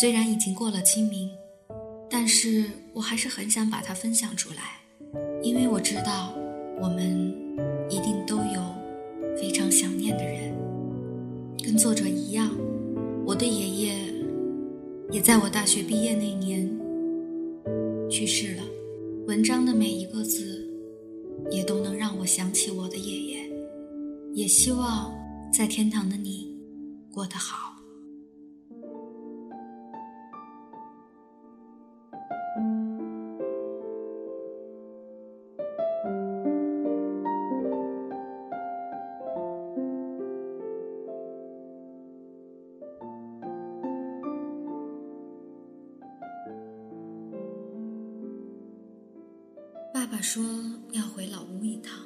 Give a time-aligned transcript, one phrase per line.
[0.00, 1.28] 虽然已经过了清明，
[2.08, 2.64] 但是
[2.94, 4.80] 我还是很想把它分享出来，
[5.42, 6.32] 因为我知道
[6.80, 7.30] 我们
[7.90, 8.64] 一定都有
[9.38, 10.54] 非常想念的人。
[11.62, 12.50] 跟作者一样，
[13.26, 13.94] 我的爷爷
[15.10, 16.66] 也在我大学毕业那年
[18.10, 18.62] 去世了。
[19.26, 20.66] 文章的每一个字，
[21.50, 23.50] 也都能让我想起我的爷爷。
[24.32, 25.12] 也希望
[25.52, 26.56] 在天堂的你
[27.12, 27.69] 过得好。
[50.10, 50.44] 爸说
[50.90, 52.04] 要回老屋一趟，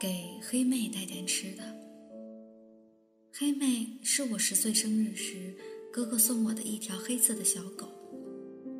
[0.00, 1.62] 给黑妹带点吃的。
[3.34, 5.54] 黑妹是我十岁生日时
[5.92, 7.86] 哥哥送我的一条黑色的小狗，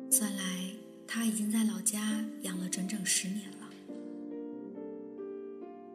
[0.09, 0.73] 算来
[1.05, 3.69] 它已经在老家养了整整十年了。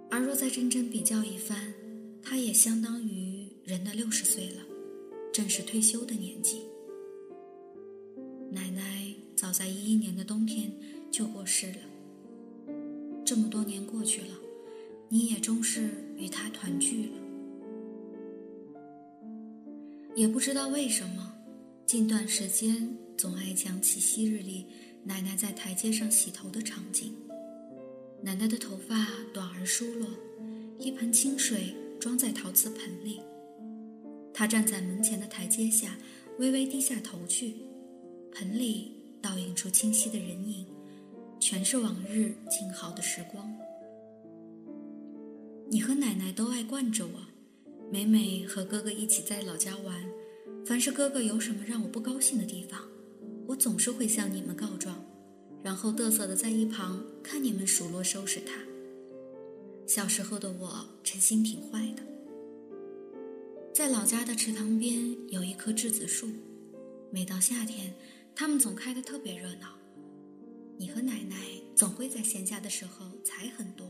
[0.08, 1.74] 而若再认真比较一番，
[2.22, 4.62] 它也相当于人的六十岁了，
[5.32, 6.62] 正是退休的年纪。
[13.34, 14.34] 这么多年过去了，
[15.08, 15.88] 你也终是
[16.18, 17.12] 与他团聚了。
[20.14, 21.32] 也不知道为什么，
[21.86, 24.66] 近段时间总爱讲起昔日里
[25.02, 27.14] 奶奶在台阶上洗头的场景。
[28.20, 30.06] 奶奶的头发短而疏落，
[30.78, 33.18] 一盆清水装在陶瓷盆里。
[34.34, 35.96] 她站在门前的台阶下，
[36.38, 37.54] 微微低下头去，
[38.32, 38.92] 盆里
[39.22, 40.66] 倒映出清晰的人影。
[41.42, 43.52] 全是往日静好的时光。
[45.68, 47.20] 你和奶奶都爱惯着我，
[47.90, 50.08] 每每和哥哥一起在老家玩，
[50.64, 52.80] 凡是哥哥有什么让我不高兴的地方，
[53.48, 55.04] 我总是会向你们告状，
[55.64, 58.60] 然后嘚瑟的在一旁看你们数落收拾他。
[59.84, 62.04] 小时候的我真心挺坏的。
[63.74, 66.28] 在老家的池塘边有一棵栀子树，
[67.10, 67.92] 每到夏天，
[68.32, 69.81] 它们总开得特别热闹。
[70.82, 71.36] 你和奶奶
[71.76, 73.86] 总会在闲暇的时候采很多，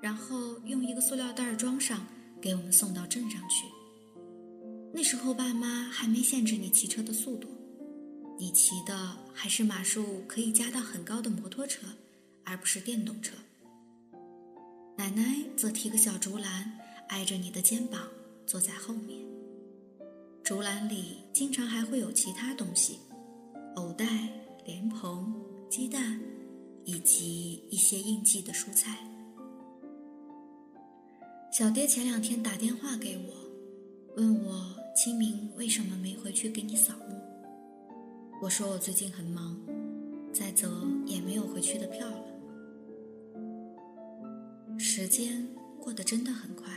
[0.00, 2.06] 然后用一个塑料袋装上，
[2.40, 3.66] 给我们送到镇上去。
[4.94, 7.48] 那时候爸妈还没限制你骑车的速度，
[8.38, 11.88] 你骑的还是码数可以加到很高的摩托车，
[12.44, 13.34] 而不是电动车。
[14.96, 18.00] 奶奶则提个小竹篮，挨着你的肩膀
[18.46, 19.18] 坐在后面。
[20.44, 23.00] 竹篮里经常还会有其他东西，
[23.74, 24.40] 藕带。
[24.64, 25.34] 莲蓬、
[25.68, 26.20] 鸡蛋，
[26.84, 28.98] 以及一些应季的蔬菜。
[31.50, 33.34] 小爹前两天打电话给我，
[34.16, 37.20] 问我清明为什么没回去给你扫墓。
[38.40, 39.60] 我说我最近很忙，
[40.32, 42.24] 再则也没有回去的票了。
[44.78, 45.46] 时间
[45.80, 46.72] 过得真的很快。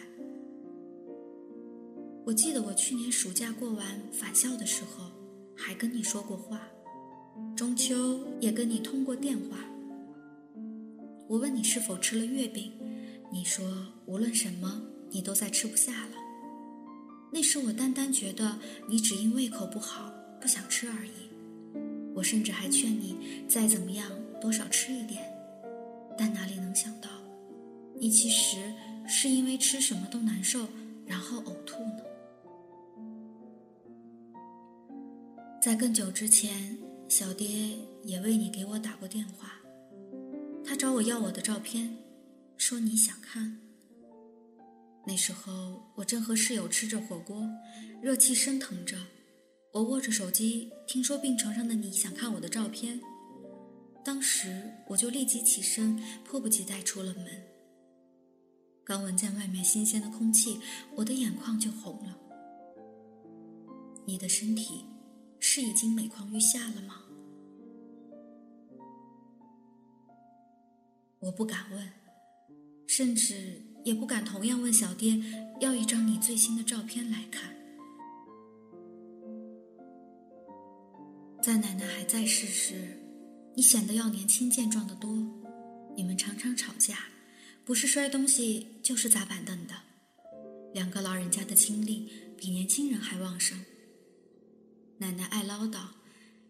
[2.26, 5.12] 我记得我去年暑假过完返校的时候，
[5.56, 6.68] 还跟你说过话。
[7.56, 9.58] 中秋也跟你通过电话，
[11.28, 12.72] 我问你是否吃了月饼，
[13.32, 13.66] 你说
[14.06, 16.16] 无论什么你都在吃不下了。
[17.32, 18.58] 那时我单单觉得
[18.88, 21.30] 你只因胃口不好不想吃而已，
[22.14, 25.24] 我甚至还劝你再怎么样多少吃一点，
[26.18, 27.10] 但哪里能想到，
[28.00, 28.58] 你其实
[29.08, 30.68] 是因为吃什么都难受，
[31.06, 32.02] 然后呕吐呢。
[35.62, 36.78] 在更久之前。
[37.08, 39.54] 小爹也为你给我打过电话，
[40.66, 41.96] 他找我要我的照片，
[42.58, 43.60] 说你想看。
[45.06, 47.48] 那时候我正和室友吃着火锅，
[48.02, 48.98] 热气升腾着，
[49.72, 53.00] 我握着手机，听说病床上的你想看我的照片，
[54.04, 57.26] 当时我就立即起身，迫不及待出了门。
[58.84, 60.60] 刚闻见外面新鲜的空气，
[60.96, 62.18] 我的眼眶就红了。
[64.06, 64.84] 你的身体。
[65.48, 67.04] 是已经每况愈下了吗？
[71.20, 71.88] 我不敢问，
[72.88, 75.22] 甚至也不敢同样问小爹
[75.62, 77.56] 要一张你最新的照片来看。
[81.44, 82.98] 在奶奶还在世时，
[83.54, 85.16] 你显得要年轻健壮的多。
[85.96, 86.98] 你们常常吵架，
[87.64, 89.76] 不是摔东西就是砸板凳的。
[90.74, 93.64] 两个老人家的精力比年轻人还旺盛。
[94.98, 95.80] 奶奶爱唠叨，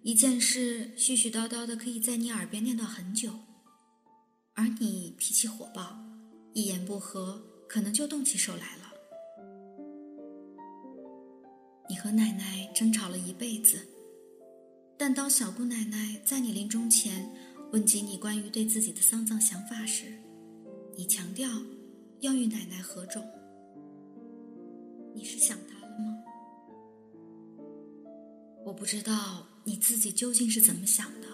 [0.03, 3.31] 一件事絮絮叨叨的可以在你耳边念叨很久，
[4.53, 5.97] 而你脾气火爆，
[6.53, 8.93] 一言不合可能就动起手来了。
[11.89, 13.79] 你和奶奶争吵了一辈子，
[14.95, 17.27] 但当小姑奶奶在你临终前
[17.71, 20.05] 问及你关于对自己的丧葬想法时，
[20.95, 21.49] 你强调
[22.19, 23.23] 要与奶奶合冢。
[25.15, 25.74] 你是想她
[28.77, 31.27] 不知道你自己究竟是怎么想的。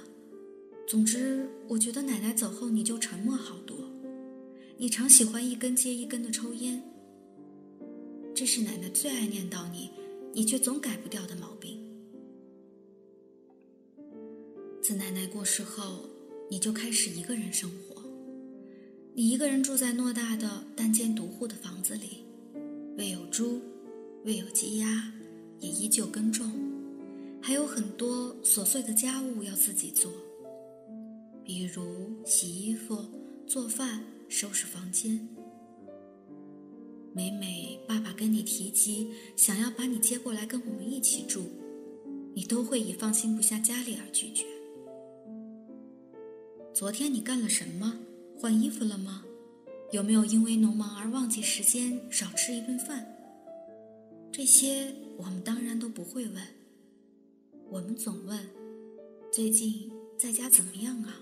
[0.87, 3.77] 总之，我觉得奶奶走后你就沉默好多。
[4.77, 6.81] 你常喜欢一根接一根的抽烟，
[8.33, 9.89] 这是奶奶最爱念叨你。
[10.33, 11.77] 你却总改不掉的毛病。
[14.81, 16.05] 自奶奶过世后，
[16.49, 18.01] 你就开始一个人生活。
[19.13, 22.23] 你一个人住在偌大的单间独户的房子里，
[22.97, 23.59] 未有猪，
[24.23, 25.11] 未有鸡鸭，
[25.59, 26.49] 也依旧耕种，
[27.43, 30.11] 还有很多琐碎的家务要自己做，
[31.43, 31.83] 比如
[32.23, 33.03] 洗衣服、
[33.47, 35.27] 做饭、收拾房间。
[37.13, 41.43] 每每爸爸跟你提及想要把你接过来跟我们一起住，
[42.35, 44.45] 你都会以放心不下家里而拒绝。
[46.73, 47.97] 昨天你干了什么？
[48.37, 49.23] 换衣服了吗？
[49.91, 53.05] 有没有因为农忙而忘记时间少吃一顿饭？
[54.31, 56.60] 这些我们当然都不会问。
[57.71, 58.37] 我们总问：
[59.31, 59.89] 最近
[60.19, 61.15] 在家怎么样啊？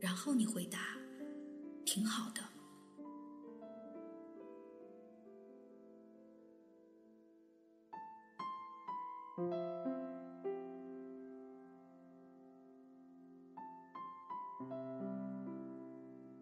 [0.00, 0.78] 然后你回答：
[1.84, 2.40] 挺好的。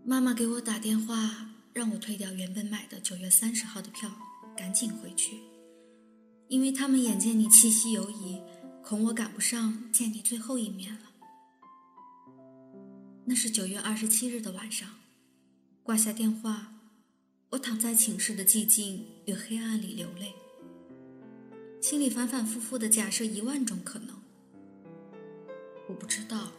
[0.05, 4.09] 妈妈给我打电话，让我退掉原本买的九月三十号的票，
[4.57, 5.43] 赶紧回去，
[6.49, 8.41] 因为他们眼见你气息游移，
[8.83, 11.01] 恐我赶不上见你最后一面了。
[13.25, 14.89] 那是九月二十七日的晚上，
[15.83, 16.73] 挂下电话，
[17.51, 20.33] 我躺在寝室的寂静与黑暗里流泪。
[21.81, 24.17] 心里反反复复的假设一万种可能，
[25.89, 26.53] 我不知道，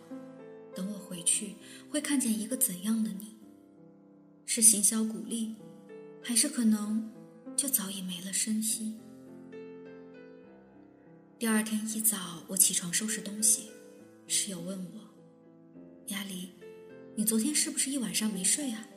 [0.75, 1.56] 等我回去
[1.90, 3.38] 会看见一个怎样的你？
[4.45, 5.56] 是行销鼓励，
[6.22, 7.10] 还是可能
[7.56, 8.94] 就早已没了声息？
[11.39, 12.18] 第二天一早，
[12.48, 13.69] 我起床收拾东西，
[14.25, 15.00] 室友问我
[16.10, 16.50] ：“亚丽，
[17.16, 18.88] 你昨天是不是一晚上没睡啊？”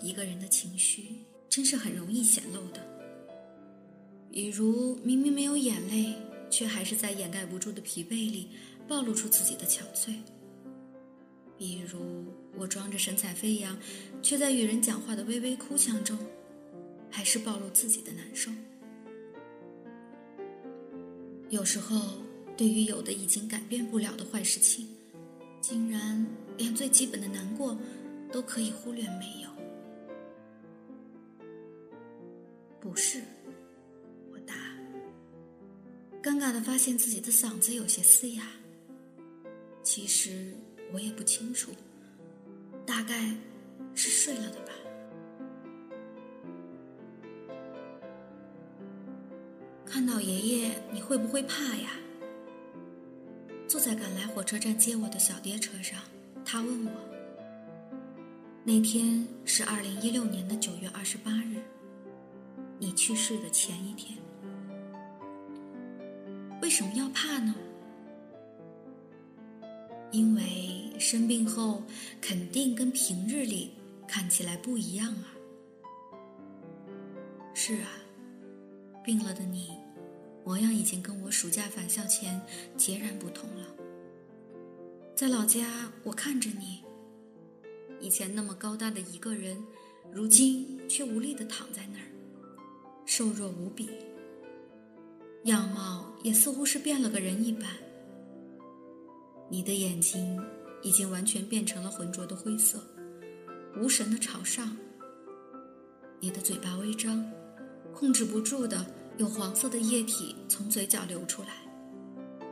[0.00, 2.80] 一个人的情绪真是很容易显露的。
[4.30, 6.14] 比如明明没有眼泪，
[6.48, 8.48] 却还是在掩盖不住的疲惫里
[8.88, 10.14] 暴露出自己的憔悴；
[11.58, 12.24] 比如
[12.56, 13.78] 我装着神采飞扬，
[14.22, 16.16] 却在与人讲话的微微哭腔中，
[17.10, 18.50] 还是暴露自己的难受。
[21.50, 22.00] 有时候，
[22.56, 24.86] 对于有的已经改变不了的坏事情，
[25.60, 26.24] 竟然
[26.56, 27.76] 连最基本的难过
[28.32, 29.50] 都可以忽略没有。
[32.80, 33.20] 不是。
[34.30, 34.54] 我答
[36.22, 38.46] 尴尬的发现自己的嗓子有些嘶哑。
[39.82, 40.54] 其实
[40.92, 41.72] 我也不清楚，
[42.86, 43.34] 大概
[43.94, 44.69] 是睡了的吧。
[50.00, 51.90] 看到爷爷，你会不会怕呀？
[53.68, 56.00] 坐在赶来火车站接我的小爹车上，
[56.42, 56.92] 他问我
[58.64, 61.60] ：“那天是二零一六年的九月二十八日，
[62.78, 64.16] 你去世的前一天。”
[66.62, 67.54] 为什么要怕呢？
[70.12, 71.82] 因为生病后
[72.22, 73.72] 肯定跟平日里
[74.08, 75.28] 看起来不一样啊。
[77.52, 77.90] 是啊，
[79.04, 79.76] 病了的你，
[80.50, 82.40] 模样已经跟我暑假返校前
[82.76, 83.64] 截然不同了。
[85.14, 86.82] 在老家，我看着你，
[88.00, 89.62] 以前那么高大的一个人，
[90.10, 92.06] 如今却无力的躺在那儿，
[93.06, 93.90] 瘦弱无比。
[95.44, 97.70] 样貌也似乎是变了个人一般。
[99.48, 100.36] 你的眼睛
[100.82, 102.84] 已经完全变成了浑浊的灰色，
[103.76, 104.76] 无神的朝上。
[106.18, 107.24] 你的嘴巴微张，
[107.94, 108.84] 控制不住的
[109.20, 111.48] 有黄色的液体从嘴角流出来。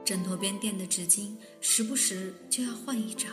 [0.04, 3.32] 枕头边垫的纸巾时不时就要换一张。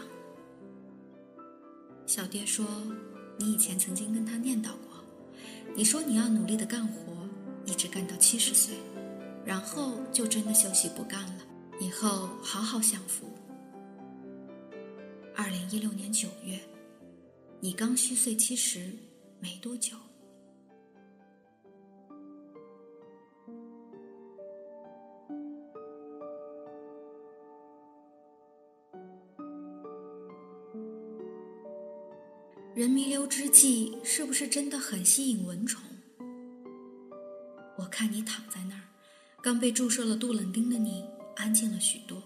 [2.06, 2.66] 小爹说，
[3.38, 5.04] 你以前曾经跟他念叨过，
[5.76, 7.28] 你说你要努力的干活，
[7.66, 8.74] 一直干到七十岁。
[9.46, 11.44] 然后就真的休息不干了，
[11.82, 13.30] 以后好好享福。
[15.36, 16.58] 二零一六年九月，
[17.60, 18.94] 你刚虚岁七十
[19.42, 19.98] 没多久。
[32.76, 35.82] 人弥留之际，是不是真的很吸引蚊虫？
[37.78, 38.82] 我看你躺在那儿，
[39.42, 41.06] 刚被注射了杜冷丁的你，
[41.38, 42.22] 安静了许多，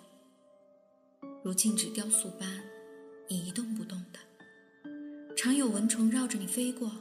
[1.44, 2.63] 如静止雕塑般，
[3.27, 4.18] 你一动不动的。
[5.38, 6.91] 常有蚊虫绕着你飞过，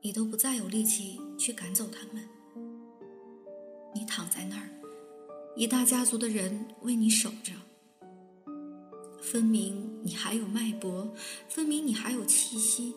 [0.00, 2.28] 你都不再有力气去赶走它们。
[3.94, 4.68] 你躺在那儿，
[5.54, 7.52] 一大家族的人为你守着。
[9.24, 11.12] 分明你还有脉搏，
[11.48, 12.94] 分明你还有气息，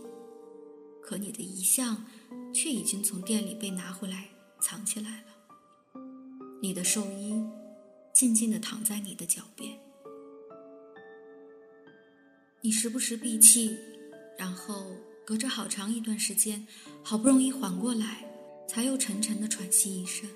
[1.01, 2.05] 可你的遗像
[2.53, 4.29] 却已经从店里被拿回来
[4.59, 6.01] 藏起来了。
[6.61, 7.41] 你的寿衣
[8.13, 9.79] 静静地躺在你的脚边，
[12.61, 13.75] 你时不时闭气，
[14.37, 14.91] 然后
[15.25, 16.67] 隔着好长一段时间，
[17.01, 18.29] 好不容易缓过来，
[18.67, 20.29] 才又沉沉地喘息一声。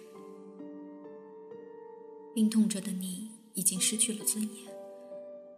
[2.33, 4.70] 病痛着的你已经失去了尊严。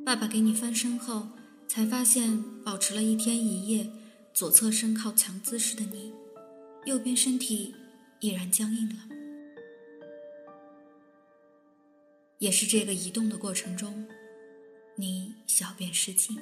[0.05, 1.25] 爸爸给你翻身后，
[1.65, 3.89] 才发现保持了一天一夜
[4.33, 6.11] 左侧身靠墙姿势的你，
[6.85, 7.73] 右边身体
[8.19, 8.95] 已然僵硬了。
[12.37, 14.05] 也是这个移动的过程中，
[14.97, 16.37] 你小便失禁。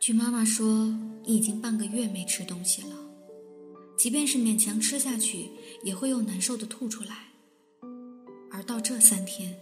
[0.00, 0.86] 据妈妈说，
[1.24, 2.96] 你已经半个月没吃东西了，
[3.96, 5.50] 即便是勉强吃下去，
[5.84, 7.28] 也会又难受的吐出来。
[8.50, 9.56] 而到这三天。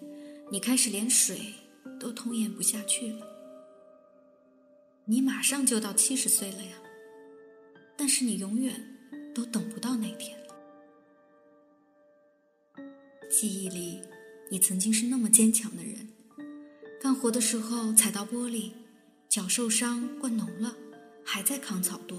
[0.48, 1.54] 你开始连水
[1.98, 3.26] 都吞咽不下去了，
[5.04, 6.76] 你马上就到七十岁了呀，
[7.96, 8.80] 但是你永远
[9.34, 10.46] 都等不到那天了。
[13.28, 14.00] 记忆里，
[14.48, 16.08] 你曾经是那么坚强的人，
[17.00, 18.70] 干活的时候踩到玻璃，
[19.28, 20.76] 脚受伤灌脓了，
[21.24, 22.18] 还在扛草垛。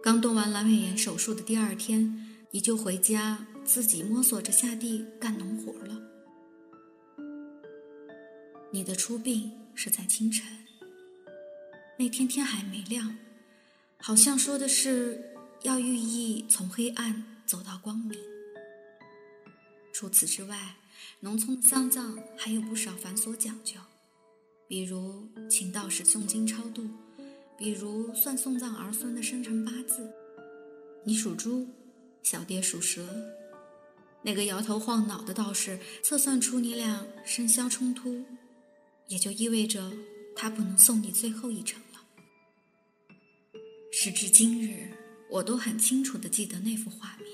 [0.00, 6.09] 刚动完阑尾炎手术的第二天，你就回家自己摸索着下地干农活了。
[8.72, 10.46] 你的出殡是在清晨，
[11.98, 13.18] 那天天还没亮，
[13.98, 18.16] 好像说的是要寓意从黑暗走到光明。
[19.92, 20.76] 除此之外，
[21.18, 23.80] 农村丧葬还有不少繁琐讲究，
[24.68, 26.88] 比如请道士诵经超度，
[27.58, 30.08] 比如算送葬儿孙的生辰八字。
[31.02, 31.66] 你属猪，
[32.22, 33.04] 小爹属蛇，
[34.22, 38.24] 那个摇头晃脑的道士测算出你俩生肖冲突。
[39.10, 39.92] 也就意味着
[40.36, 42.00] 他不能送你最后一程了。
[43.90, 44.92] 时至今日，
[45.28, 47.28] 我都很清楚的记得那幅画面：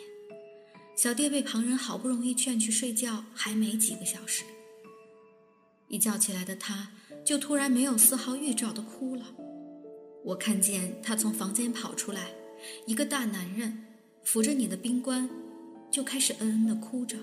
[0.96, 4.42] 小爹被旁人好不容易劝去睡觉，还没几个小时，
[5.88, 6.90] 一觉起来的他，
[7.22, 9.26] 就突然没有丝毫预兆的哭了。
[10.24, 12.30] 我看见他从房间跑出来，
[12.86, 13.84] 一个大男人
[14.24, 15.28] 扶着你的冰棺，
[15.90, 17.18] 就开始嗯嗯的哭着。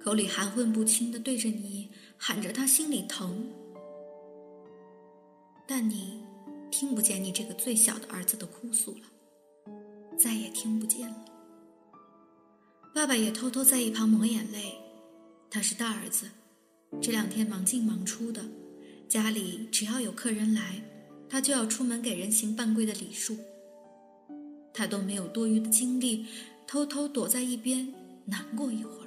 [0.00, 3.46] 口里含混不清的对着你喊着，他心里疼，
[5.66, 6.20] 但你
[6.70, 9.02] 听不见你这个最小的儿子的哭诉了，
[10.18, 11.24] 再也听不见了。
[12.92, 14.74] 爸爸也偷偷在一旁抹眼泪，
[15.48, 16.28] 他是大儿子，
[17.00, 18.44] 这两天忙进忙出的，
[19.08, 20.82] 家里只要有客人来，
[21.28, 23.36] 他就要出门给人行半跪的礼数，
[24.74, 26.26] 他都没有多余的精力，
[26.66, 27.94] 偷偷躲在一边
[28.24, 28.97] 难过一会儿。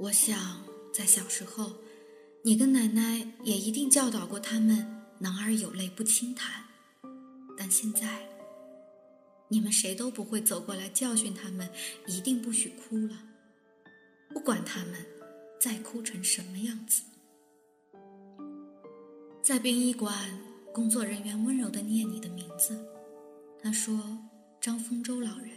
[0.00, 0.62] 我想，
[0.92, 1.72] 在小时候，
[2.44, 4.86] 你跟奶奶也一定教导过他们
[5.18, 6.62] “男儿有泪不轻弹”，
[7.58, 8.24] 但现在，
[9.48, 11.68] 你们谁都不会走过来教训他们，
[12.06, 13.18] 一定不许哭了，
[14.28, 15.04] 不管他们
[15.60, 17.02] 再哭成什么样子。
[19.42, 20.14] 在殡仪馆，
[20.72, 22.78] 工作人员温柔地念你的名字，
[23.60, 24.00] 他说
[24.60, 25.50] ：“张丰周老人。”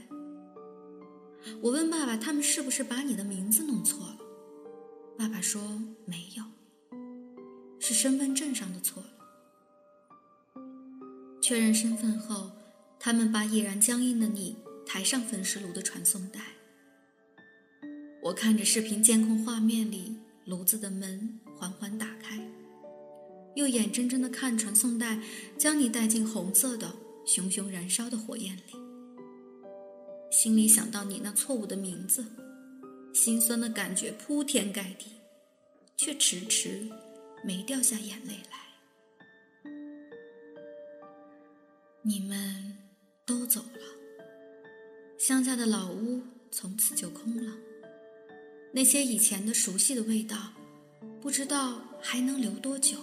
[1.61, 4.17] 我问爸爸：“他们是不是把你的名字弄错了？”
[5.21, 5.61] 爸爸说
[6.05, 6.43] ：“没有，
[7.79, 9.09] 是身份证上的错了。”
[11.39, 12.49] 确认身份后，
[12.99, 16.39] 他们把已然僵硬的你抬上焚尸炉的传送带。
[18.23, 22.43] 我看着视频监控画面里炉子的门缓缓打开，
[23.53, 25.19] 又眼睁睁地看传送带
[25.55, 26.91] 将你带进红色的
[27.27, 28.73] 熊熊燃烧的火焰里，
[30.31, 32.25] 心里想到你那错误的名字。
[33.13, 35.07] 心酸的感觉铺天盖地，
[35.97, 36.87] 却迟迟
[37.43, 39.71] 没掉下眼泪来。
[42.03, 42.77] 你们
[43.25, 43.81] 都走了，
[45.19, 47.53] 乡下的老屋从此就空了。
[48.73, 50.53] 那些以前的熟悉的味道，
[51.21, 52.97] 不知道还能留多久，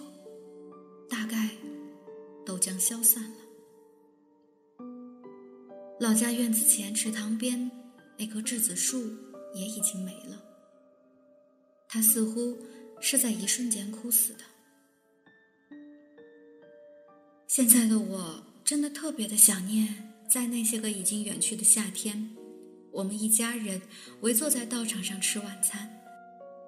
[1.08, 1.50] 大概
[2.44, 3.38] 都将消散了。
[6.00, 7.70] 老家院子前池塘边
[8.16, 9.04] 那棵栀子树
[9.54, 10.42] 也已经没了，
[11.88, 12.56] 它似乎
[13.00, 14.40] 是在一瞬间枯死的。
[17.46, 22.36] 现在的我真的特别的想念，在那些个已经远去的夏天，
[22.92, 23.80] 我们一家人
[24.20, 25.90] 围坐在道场上吃晚餐，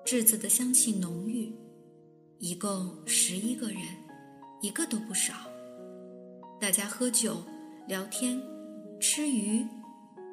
[0.04, 1.52] 栀子的香气浓郁，
[2.38, 3.82] 一共十一个人，
[4.62, 5.34] 一个都不少，
[6.60, 7.42] 大家喝酒
[7.86, 8.40] 聊天。
[9.02, 9.66] 吃鱼，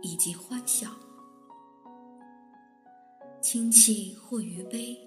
[0.02, 0.90] 以及欢笑。
[3.50, 4.98] 亲戚或余悲，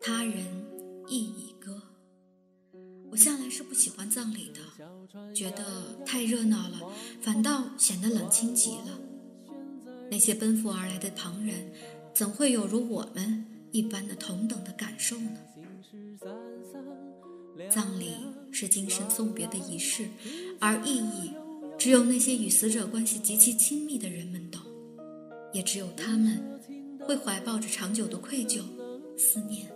[0.00, 0.46] 他人
[1.06, 1.78] 亦已歌。
[3.10, 6.90] 我向来是不喜欢葬礼的，觉得太热闹了，
[7.20, 8.98] 反倒显得冷清极了。
[10.10, 11.70] 那些奔赴而来的旁人，
[12.14, 15.38] 怎会有如我们一般的同等的感受呢？
[17.70, 18.14] 葬礼
[18.50, 20.08] 是精神送别的仪式，
[20.58, 21.30] 而意义。
[21.76, 24.62] 只有那些与死者关系极其亲密的人们懂，
[25.52, 26.42] 也只有他们
[27.10, 28.62] 会怀抱着长久的愧疚、
[29.18, 29.68] 思念，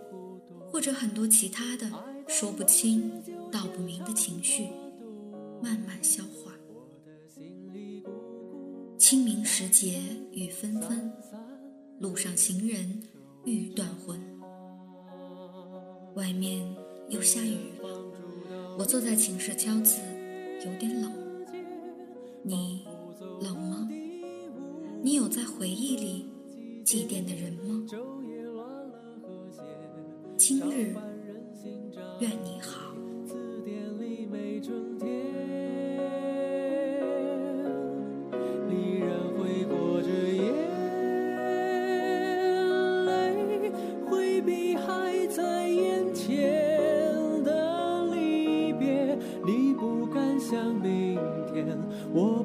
[0.71, 1.85] 或者很多其他的
[2.29, 3.11] 说不清
[3.51, 4.69] 道不明的情绪，
[5.61, 6.53] 慢慢消化。
[8.97, 10.01] 清明时节
[10.31, 11.11] 雨纷纷，
[11.99, 13.03] 路上行人
[13.43, 14.17] 欲断魂。
[16.15, 16.65] 外面
[17.09, 19.99] 又下雨了，我坐在寝室敲字，
[20.65, 21.11] 有点冷。
[22.43, 22.85] 你
[23.41, 23.89] 冷吗？
[25.03, 26.29] 你有在回忆里
[26.85, 27.83] 祭奠的人吗？
[30.37, 30.93] 今日
[32.19, 32.93] 愿你好。
[33.25, 33.33] 字
[33.65, 35.15] 典里每春天
[52.13, 52.44] 我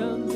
[0.00, 0.31] 有